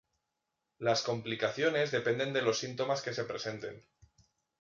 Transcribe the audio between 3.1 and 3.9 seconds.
se presenten.